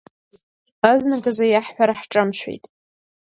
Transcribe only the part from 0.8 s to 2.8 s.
Азнык азы иаҳҳәара ҳҿамшәеит.